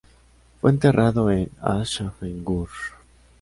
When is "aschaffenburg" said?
1.61-2.71